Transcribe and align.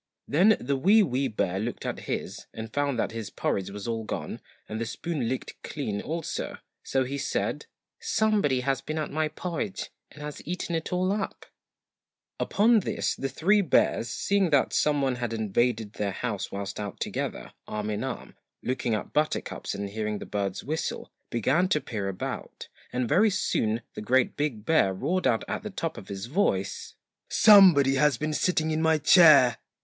Then 0.27 0.57
the 0.59 0.75
WEE 0.75 1.03
WEE 1.03 1.27
BEAR 1.27 1.59
looked 1.59 1.85
at 1.85 1.99
his, 2.09 2.47
and 2.55 2.73
found 2.73 2.97
that 2.97 3.11
his 3.11 3.29
porridge 3.29 3.69
was 3.69 3.87
all 3.87 4.03
gone 4.03 4.41
and 4.67 4.81
the 4.81 4.85
spoon 4.87 5.29
licked 5.29 5.61
clean 5.61 6.01
also, 6.01 6.57
so 6.81 7.03
he 7.03 7.19
said 7.19 7.67
SOMEBODY 7.99 8.61
HAS 8.61 8.81
BEEN 8.81 8.97
AT 8.97 9.11
MY 9.11 9.27
PORRIDGE 9.27 9.91
AND 10.09 10.23
HAS 10.23 10.41
EATEN 10.43 10.81
Upon 12.39 12.79
this 12.79 13.13
the 13.15 13.29
three 13.29 13.61
bears, 13.61 14.09
seeing 14.09 14.49
that 14.49 14.73
some 14.73 15.03
one 15.03 15.17
had 15.17 15.33
invaded 15.33 15.93
their 15.93 16.13
house 16.13 16.51
whilst 16.51 16.79
out 16.79 16.99
together 16.99 17.53
arm 17.67 17.91
in 17.91 18.03
arm, 18.03 18.33
looking 18.63 18.95
at 18.95 19.13
buttercups 19.13 19.75
and 19.75 19.87
hearing 19.89 20.17
the 20.17 20.25
birds 20.25 20.63
whistle, 20.63 21.11
began 21.29 21.67
to 21.67 21.79
peer 21.79 22.07
about, 22.07 22.69
and 22.91 23.07
very 23.07 23.29
soon 23.29 23.83
the 23.93 24.01
GREAT 24.01 24.35
BIG 24.35 24.65
BEAR 24.65 24.93
roared 24.95 25.27
out 25.27 25.43
at 25.47 25.61
the 25.61 25.69
top 25.69 25.95
of 25.95 26.07
his 26.07 26.25
voice 26.25 26.95
'SOMEBODY 27.29 27.97
HAS 27.97 28.17
BEEN 28.17 28.33
SITTING 28.33 28.71
IN 28.71 28.81
MY 28.81 28.97
CHAIR!' 28.97 29.57